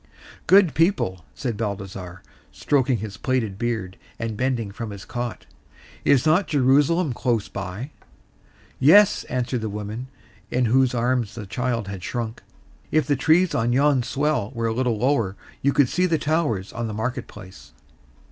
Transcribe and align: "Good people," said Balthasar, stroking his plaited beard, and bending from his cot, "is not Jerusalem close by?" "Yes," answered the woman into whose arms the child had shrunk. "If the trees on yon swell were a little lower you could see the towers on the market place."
"Good 0.47 0.73
people," 0.73 1.25
said 1.35 1.57
Balthasar, 1.57 2.23
stroking 2.51 2.97
his 2.97 3.17
plaited 3.17 3.59
beard, 3.59 3.97
and 4.17 4.35
bending 4.35 4.71
from 4.71 4.89
his 4.89 5.05
cot, 5.05 5.45
"is 6.03 6.25
not 6.25 6.47
Jerusalem 6.47 7.13
close 7.13 7.47
by?" 7.47 7.91
"Yes," 8.79 9.25
answered 9.25 9.61
the 9.61 9.69
woman 9.69 10.07
into 10.49 10.71
whose 10.71 10.95
arms 10.95 11.35
the 11.35 11.45
child 11.45 11.87
had 11.87 12.01
shrunk. 12.03 12.41
"If 12.89 13.05
the 13.05 13.15
trees 13.15 13.53
on 13.53 13.73
yon 13.73 14.01
swell 14.01 14.49
were 14.55 14.65
a 14.65 14.73
little 14.73 14.97
lower 14.97 15.35
you 15.61 15.71
could 15.71 15.87
see 15.87 16.07
the 16.07 16.17
towers 16.17 16.73
on 16.73 16.87
the 16.87 16.95
market 16.95 17.27
place." 17.27 17.71